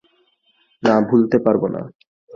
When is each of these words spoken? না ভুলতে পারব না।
না 0.83 0.95
ভুলতে 1.07 1.37
পারব 1.45 1.63
না। 1.73 1.81